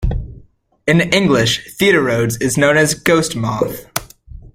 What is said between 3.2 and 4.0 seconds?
moth".